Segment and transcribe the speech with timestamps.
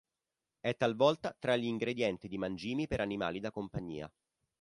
[0.61, 4.11] È talvolta tra gli ingredienti di mangimi per animali da compagnia.